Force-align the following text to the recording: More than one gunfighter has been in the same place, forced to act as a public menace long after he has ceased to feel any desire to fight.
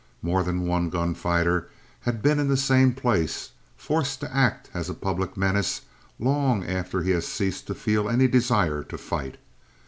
More 0.23 0.41
than 0.41 0.65
one 0.65 0.89
gunfighter 0.89 1.69
has 1.99 2.15
been 2.15 2.39
in 2.39 2.47
the 2.47 2.57
same 2.57 2.91
place, 2.93 3.51
forced 3.77 4.19
to 4.21 4.35
act 4.35 4.67
as 4.73 4.89
a 4.89 4.95
public 4.95 5.37
menace 5.37 5.81
long 6.17 6.63
after 6.65 7.03
he 7.03 7.11
has 7.11 7.27
ceased 7.27 7.67
to 7.67 7.75
feel 7.75 8.09
any 8.09 8.27
desire 8.27 8.81
to 8.85 8.97
fight. 8.97 9.37